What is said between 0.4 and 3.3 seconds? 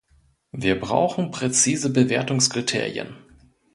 Wir brauchen präzise Bewertungskriterien.